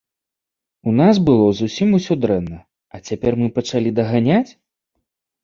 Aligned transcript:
У 0.91 0.93
нас 1.01 1.19
было 1.27 1.45
зусім 1.59 1.87
усё 1.97 2.13
дрэнна, 2.23 2.57
а 2.97 3.03
цяпер 3.07 3.39
мы 3.43 3.47
пачалі 3.61 3.95
даганяць? 4.03 4.51